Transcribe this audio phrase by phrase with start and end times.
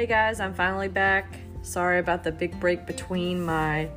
[0.00, 1.26] Hey guys, I'm finally back.
[1.60, 3.90] Sorry about the big break between my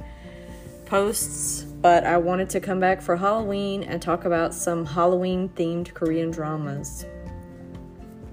[0.85, 5.94] posts, but I wanted to come back for Halloween and talk about some Halloween themed
[5.94, 7.05] Korean dramas.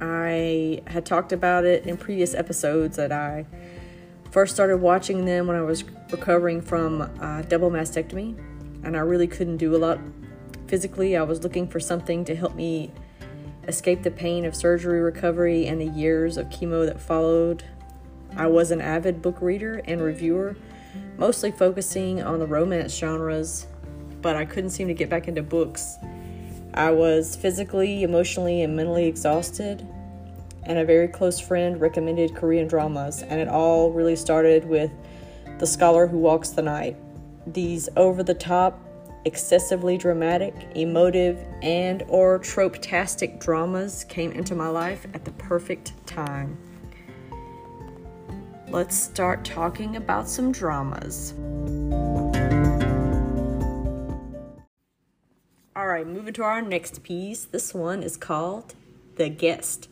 [0.00, 3.46] I had talked about it in previous episodes that I
[4.32, 7.09] first started watching them when I was recovering from
[7.48, 8.37] double mastectomy,
[8.82, 10.00] and I really couldn't do a lot
[10.66, 11.16] physically.
[11.16, 12.91] I was looking for something to help me
[13.68, 17.64] escape the pain of surgery recovery and the years of chemo that followed.
[18.36, 20.57] I was an avid book reader and reviewer,
[21.16, 23.66] mostly focusing on the romance genres,
[24.22, 25.96] but I couldn't seem to get back into books.
[26.75, 29.86] I was physically, emotionally, and mentally exhausted,
[30.63, 34.91] and a very close friend recommended Korean dramas, and it all really started with
[35.58, 36.97] The Scholar Who Walks the Night.
[37.47, 38.78] These over the top
[39.24, 46.56] excessively dramatic, emotive, and or trope-tastic dramas came into my life at the perfect time.
[48.68, 51.34] Let's start talking about some dramas.
[55.74, 57.44] All right, moving to our next piece.
[57.44, 58.74] This one is called
[59.16, 59.88] The Guest.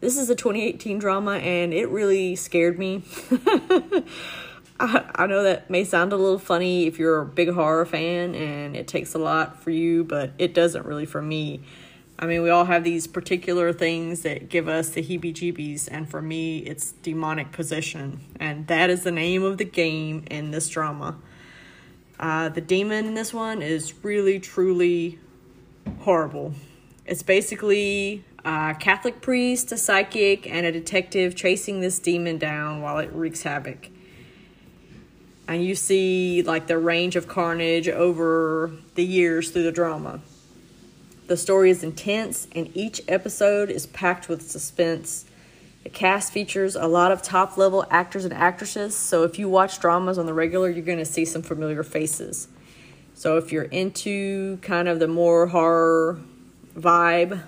[0.00, 3.02] This is a 2018 drama and it really scared me.
[4.80, 8.34] I, I know that may sound a little funny if you're a big horror fan
[8.34, 11.60] and it takes a lot for you, but it doesn't really for me.
[12.20, 16.10] I mean, we all have these particular things that give us the heebie jeebies, and
[16.10, 18.20] for me, it's demonic possession.
[18.40, 21.16] And that is the name of the game in this drama.
[22.18, 25.20] Uh, the demon in this one is really, truly
[26.00, 26.54] horrible.
[27.06, 32.98] It's basically a Catholic priest, a psychic, and a detective chasing this demon down while
[32.98, 33.90] it wreaks havoc
[35.48, 40.20] and you see like the range of carnage over the years through the drama.
[41.26, 45.24] The story is intense, and each episode is packed with suspense.
[45.84, 49.80] The cast features a lot of top level actors and actresses, so if you watch
[49.80, 52.48] dramas on the regular, you're going to see some familiar faces.
[53.14, 56.20] So if you're into kind of the more horror
[56.76, 57.42] vibe,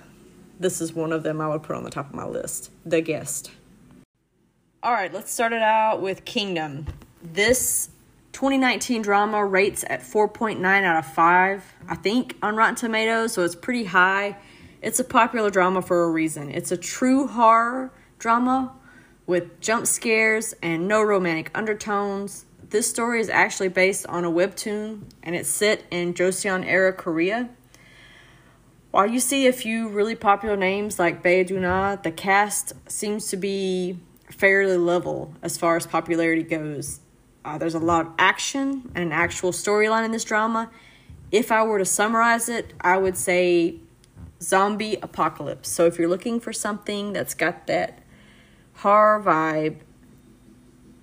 [0.59, 3.01] this is one of them I would put on the top of my list The
[3.01, 3.51] Guest.
[4.83, 6.87] All right, let's start it out with Kingdom.
[7.23, 7.89] This
[8.33, 13.55] 2019 drama rates at 4.9 out of 5, I think, on Rotten Tomatoes, so it's
[13.55, 14.37] pretty high.
[14.81, 16.49] It's a popular drama for a reason.
[16.49, 18.73] It's a true horror drama
[19.27, 22.45] with jump scares and no romantic undertones.
[22.69, 27.49] This story is actually based on a webtoon and it's set in Joseon era Korea.
[28.89, 33.37] While you see a few really popular names like Bae Doona, the cast seems to
[33.37, 33.99] be
[34.31, 36.99] fairly level as far as popularity goes.
[37.43, 40.69] Uh, there's a lot of action and an actual storyline in this drama.
[41.31, 43.75] If I were to summarize it, I would say
[44.41, 45.69] zombie apocalypse.
[45.69, 47.99] So if you're looking for something that's got that
[48.75, 49.77] horror vibe,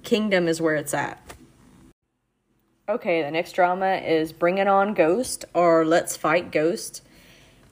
[0.03, 1.21] Kingdom is where it's at.
[2.89, 7.03] Okay, the next drama is Bring It On Ghost or Let's Fight Ghost.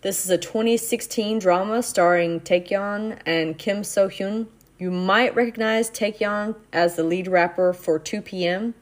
[0.03, 4.49] This is a 2016 drama starring Taecyeon and Kim So Hyun.
[4.79, 8.75] You might recognize Taecyeon as the lead rapper for 2PM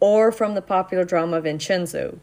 [0.00, 2.18] or from the popular drama Vincenzo.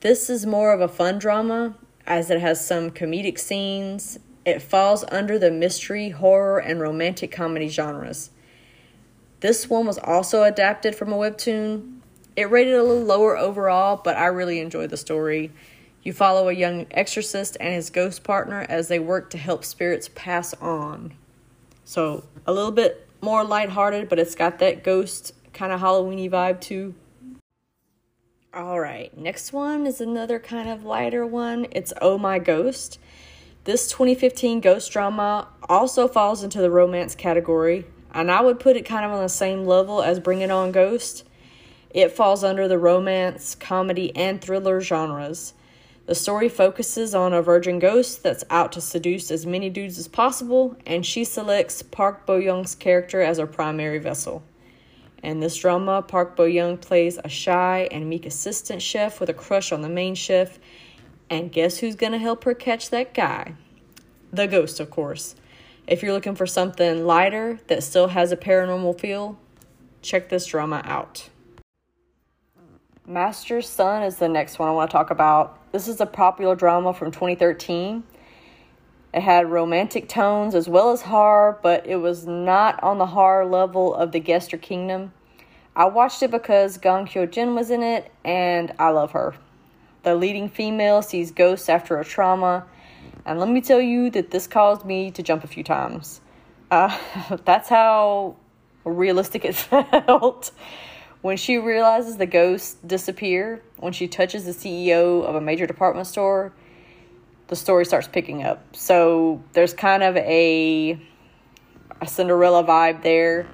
[0.00, 1.74] This is more of a fun drama
[2.06, 4.20] as it has some comedic scenes.
[4.44, 8.30] It falls under the mystery, horror, and romantic comedy genres.
[9.40, 11.98] This one was also adapted from a webtoon.
[12.36, 15.50] It rated a little lower overall, but I really enjoyed the story.
[16.04, 20.08] You follow a young exorcist and his ghost partner as they work to help spirits
[20.14, 21.14] pass on.
[21.88, 26.60] So a little bit more lighthearted, but it's got that ghost kind of Halloweeny vibe
[26.60, 26.94] too.
[28.52, 31.66] All right, next one is another kind of lighter one.
[31.70, 32.98] It's Oh My Ghost.
[33.64, 38.84] This 2015 ghost drama also falls into the romance category, and I would put it
[38.84, 41.24] kind of on the same level as Bring It On Ghost.
[41.88, 45.54] It falls under the romance, comedy, and thriller genres.
[46.08, 50.08] The story focuses on a virgin ghost that's out to seduce as many dudes as
[50.08, 54.42] possible, and she selects Park Bo Young's character as her primary vessel.
[55.22, 59.34] In this drama, Park Bo Young plays a shy and meek assistant chef with a
[59.34, 60.58] crush on the main chef,
[61.28, 63.52] and guess who's gonna help her catch that guy?
[64.32, 65.34] The ghost, of course.
[65.86, 69.38] If you're looking for something lighter that still has a paranormal feel,
[70.00, 71.28] check this drama out.
[73.06, 75.57] Master Sun is the next one I want to talk about.
[75.70, 78.02] This is a popular drama from 2013.
[79.12, 83.44] It had romantic tones as well as horror, but it was not on the horror
[83.44, 85.12] level of The Guest or Kingdom.
[85.76, 89.34] I watched it because Gong Hyo Jin was in it, and I love her.
[90.04, 92.64] The leading female sees ghosts after a trauma,
[93.26, 96.22] and let me tell you that this caused me to jump a few times.
[96.70, 96.96] Uh,
[97.44, 98.36] that's how
[98.84, 99.54] realistic it
[100.06, 100.50] felt.
[101.28, 106.06] When she realizes the ghosts disappear, when she touches the CEO of a major department
[106.06, 106.54] store,
[107.48, 108.74] the story starts picking up.
[108.74, 110.98] So there's kind of a
[112.00, 113.46] a Cinderella vibe there.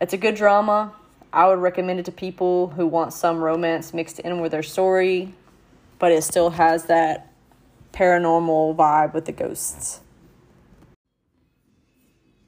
[0.00, 0.92] It's a good drama.
[1.32, 5.34] I would recommend it to people who want some romance mixed in with their story,
[5.98, 7.32] but it still has that
[7.94, 10.02] paranormal vibe with the ghosts.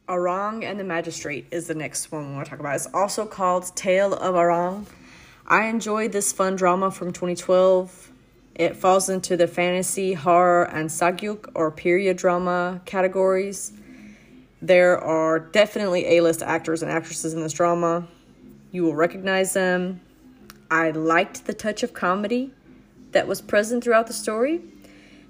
[0.09, 2.75] Arang and the Magistrate is the next one we want to talk about.
[2.77, 4.87] It's also called Tale of Arang.
[5.47, 8.11] I enjoyed this fun drama from 2012.
[8.55, 13.73] It falls into the fantasy, horror, and sageuk or period drama categories.
[14.63, 18.09] There are definitely A list actors and actresses in this drama.
[18.73, 20.01] You will recognize them.
[20.71, 22.51] I liked the touch of comedy
[23.13, 24.63] that was present throughout the story.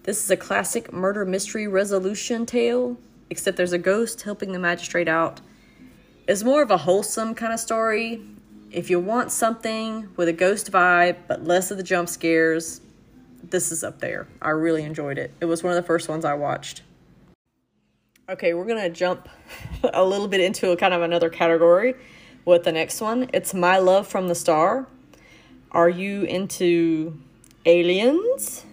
[0.04, 2.96] This is a classic murder mystery resolution tale
[3.30, 5.40] except there's a ghost helping the magistrate out.
[6.26, 8.22] It's more of a wholesome kind of story.
[8.70, 12.80] If you want something with a ghost vibe, but less of the jump scares,
[13.42, 14.28] this is up there.
[14.42, 15.32] I really enjoyed it.
[15.40, 16.82] It was one of the first ones I watched.
[18.28, 19.28] Okay, we're going to jump
[19.82, 21.94] a little bit into a kind of another category
[22.44, 23.30] with the next one.
[23.32, 24.86] It's My Love from the Star.
[25.72, 27.18] Are you into
[27.64, 28.64] aliens?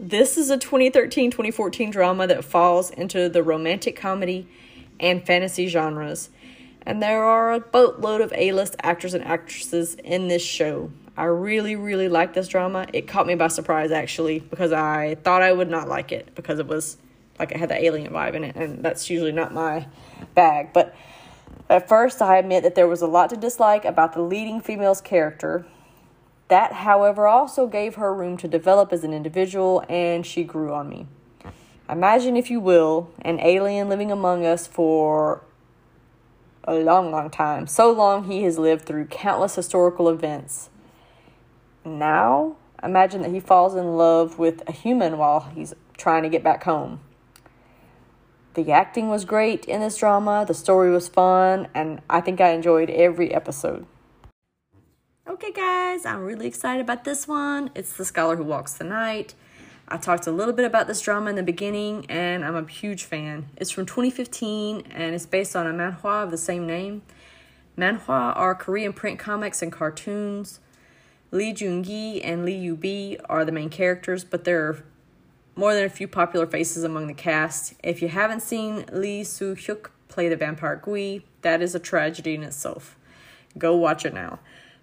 [0.00, 4.46] This is a 2013 2014 drama that falls into the romantic comedy
[5.00, 6.30] and fantasy genres.
[6.82, 10.92] And there are a boatload of A list actors and actresses in this show.
[11.16, 12.86] I really, really like this drama.
[12.92, 16.60] It caught me by surprise, actually, because I thought I would not like it because
[16.60, 16.96] it was
[17.40, 19.88] like it had the alien vibe in it, and that's usually not my
[20.36, 20.72] bag.
[20.72, 20.94] But
[21.68, 25.00] at first, I admit that there was a lot to dislike about the leading female's
[25.00, 25.66] character,
[26.48, 30.88] that, however, also gave her room to develop as an individual, and she grew on
[30.88, 31.06] me.
[31.88, 35.42] Imagine, if you will, an alien living among us for
[36.64, 37.66] a long, long time.
[37.66, 40.68] So long he has lived through countless historical events.
[41.84, 46.44] Now, imagine that he falls in love with a human while he's trying to get
[46.44, 47.00] back home.
[48.52, 52.50] The acting was great in this drama, the story was fun, and I think I
[52.50, 53.86] enjoyed every episode.
[55.30, 57.70] Okay, guys, I'm really excited about this one.
[57.74, 59.34] It's The Scholar Who Walks the Night.
[59.86, 63.04] I talked a little bit about this drama in the beginning, and I'm a huge
[63.04, 63.50] fan.
[63.58, 67.02] It's from 2015, and it's based on a manhwa of the same name.
[67.76, 70.60] Manhwa are Korean print comics and cartoons.
[71.30, 74.82] Lee Jun-gi and Lee Yu-bi are the main characters, but there are
[75.54, 77.74] more than a few popular faces among the cast.
[77.84, 82.42] If you haven't seen Lee Soo-hyuk play the vampire Gui, that is a tragedy in
[82.42, 82.96] itself.
[83.58, 84.38] Go watch it now.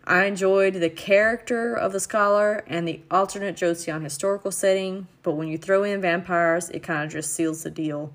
[0.08, 5.48] I enjoyed the character of the scholar and the alternate Joseon historical setting, but when
[5.48, 8.14] you throw in vampires, it kind of just seals the deal.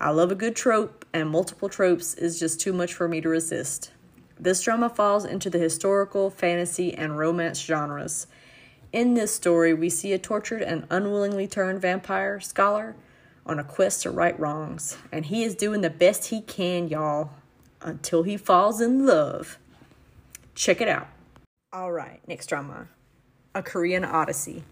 [0.00, 3.28] I love a good trope, and multiple tropes is just too much for me to
[3.28, 3.92] resist.
[4.40, 8.26] This drama falls into the historical, fantasy, and romance genres.
[8.90, 12.96] In this story, we see a tortured and unwillingly turned vampire scholar
[13.44, 17.32] on a quest to right wrongs, and he is doing the best he can, y'all,
[17.82, 19.58] until he falls in love.
[20.54, 21.08] Check it out.
[21.70, 22.88] All right, next drama
[23.54, 24.64] A Korean Odyssey.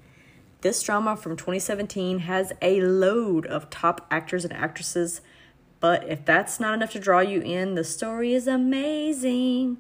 [0.63, 5.21] This drama from 2017 has a load of top actors and actresses,
[5.79, 9.77] but if that's not enough to draw you in, the story is amazing.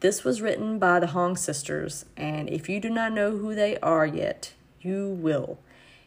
[0.00, 3.76] This was written by the Hong sisters, and if you do not know who they
[3.80, 5.58] are yet, you will.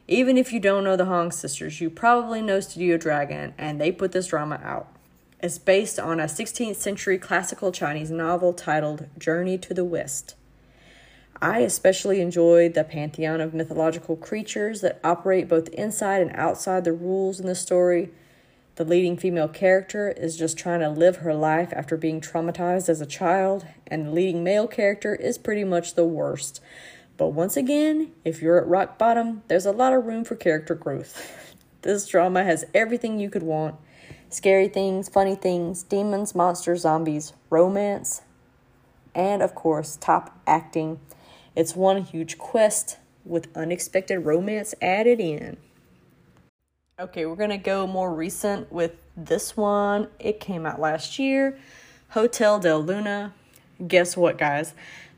[0.08, 3.92] Even if you don't know the Hong sisters, you probably know Studio Dragon, and they
[3.92, 4.91] put this drama out.
[5.44, 10.36] It's based on a 16th century classical Chinese novel titled Journey to the West.
[11.42, 16.94] I especially enjoyed the pantheon of mythological creatures that operate both inside and outside the
[16.94, 18.12] rules in the story.
[18.76, 23.02] The leading female character is just trying to live her life after being traumatized as
[23.02, 26.62] a child, and the leading male character is pretty much the worst.
[27.18, 30.76] But once again, if you're at rock bottom, there's a lot of room for character
[30.76, 31.56] growth.
[31.82, 33.78] this drama has everything you could want
[34.32, 38.22] scary things, funny things, demons, monsters, zombies, romance,
[39.14, 41.00] and of course, top acting.
[41.56, 45.58] It's one huge quest with unexpected romance added in.
[47.00, 50.08] Okay, we're gonna go more recent with this one.
[50.20, 51.58] It came out last year
[52.10, 53.34] Hotel del Luna.
[53.86, 54.74] Guess what, guys?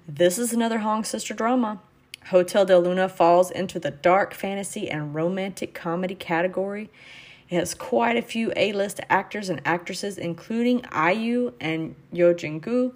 [0.07, 1.79] This is another Hong sister drama.
[2.27, 6.89] Hotel del Luna falls into the dark fantasy and romantic comedy category.
[7.49, 12.59] It has quite a few A list actors and actresses, including IU and Yeo Jin
[12.59, 12.93] Goo.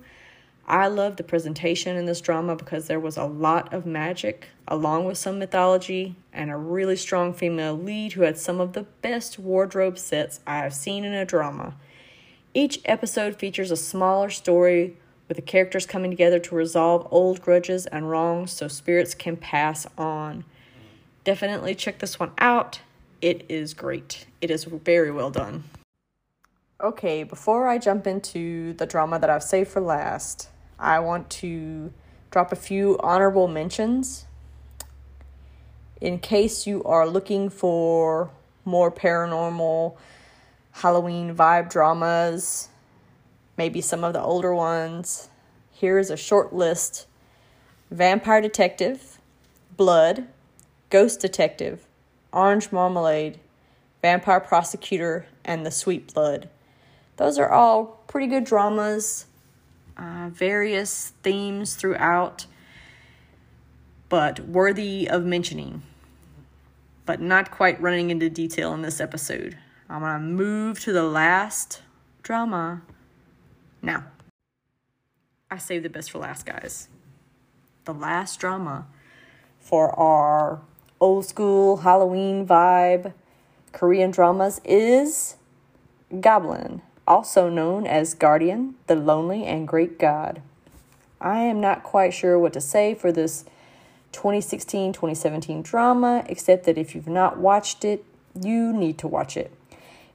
[0.68, 5.06] I love the presentation in this drama because there was a lot of magic, along
[5.06, 9.40] with some mythology, and a really strong female lead who had some of the best
[9.40, 11.76] wardrobe sets I have seen in a drama.
[12.54, 17.86] Each episode features a smaller story with the characters coming together to resolve old grudges
[17.86, 20.44] and wrongs so spirits can pass on.
[21.24, 22.82] Definitely check this one out.
[23.22, 24.28] It is great.
[24.42, 25.64] It is very well done.
[26.80, 31.92] Okay, before I jump into the drama that I've saved for last, I want to
[32.30, 34.26] drop a few honorable mentions.
[36.00, 38.30] In case you are looking for
[38.64, 39.98] more paranormal
[40.72, 42.70] Halloween vibe dramas,
[43.58, 45.30] maybe some of the older ones,
[45.72, 47.08] here's a short list
[47.90, 49.18] Vampire Detective,
[49.76, 50.28] Blood,
[50.92, 51.87] Ghost Detective,
[52.38, 53.40] Orange Marmalade,
[54.04, 56.50] Vampire Prosecutor, and The Sweet Blood.
[57.16, 59.26] Those are all pretty good dramas,
[59.98, 62.46] uh, various themes throughout,
[64.08, 65.82] but worthy of mentioning,
[67.08, 69.58] but not quite running into detail in this episode.
[69.90, 71.82] I'm going to move to the last
[72.22, 72.84] drama
[73.82, 74.04] now.
[75.50, 76.88] I saved the best for last, guys.
[77.86, 78.86] The last drama
[79.60, 80.62] for our
[81.00, 83.14] old school Halloween vibe
[83.72, 85.36] Korean dramas is
[86.20, 90.42] Goblin also known as Guardian, the Lonely and Great God.
[91.22, 93.46] I am not quite sure what to say for this
[94.12, 98.04] 2016 2017 drama, except that if you've not watched it,
[98.40, 99.52] you need to watch it.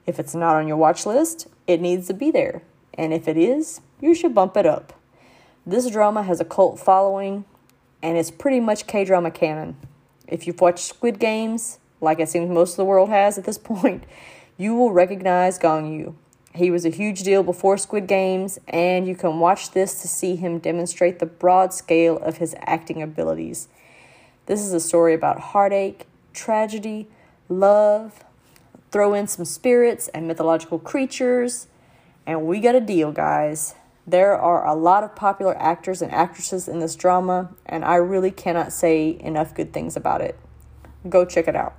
[0.07, 2.63] If it's not on your watch list, it needs to be there.
[2.95, 4.93] And if it is, you should bump it up.
[5.65, 7.45] This drama has a cult following,
[8.03, 9.77] and it's pretty much K drama canon.
[10.27, 13.59] If you've watched Squid Games, like it seems most of the world has at this
[13.73, 14.05] point,
[14.57, 16.17] you will recognize Gong Yu.
[16.55, 20.37] He was a huge deal before Squid Games, and you can watch this to see
[20.37, 23.69] him demonstrate the broad scale of his acting abilities.
[24.47, 27.09] This is a story about heartache, tragedy,
[27.49, 28.25] love,
[28.91, 31.69] throw in some spirits and mythological creatures,
[32.27, 33.75] and we got a deal, guys.
[34.07, 38.33] There are a lot of popular actors and actresses in this drama, and I really
[38.33, 40.37] cannot say enough good things about it.
[41.09, 41.75] Go check it out.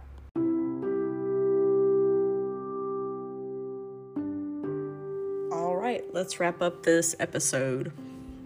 [5.51, 7.91] All right, let's wrap up this episode.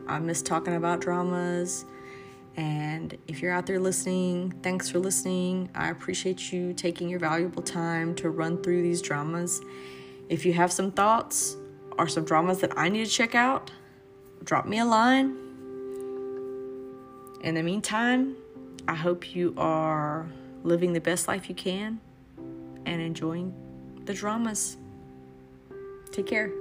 [0.07, 1.86] I miss talking about dramas.
[2.55, 5.69] And if you're out there listening, thanks for listening.
[5.75, 9.62] I appreciate you taking your valuable time to run through these dramas.
[10.29, 11.57] If you have some thoughts
[11.98, 13.72] or some dramas that I need to check out,
[14.44, 15.36] drop me a line.
[17.42, 18.36] In the meantime,
[18.88, 20.27] I hope you are
[20.63, 22.00] living the best life you can
[22.86, 23.54] and enjoying
[24.06, 24.77] the dramas.
[26.12, 26.51] Take care.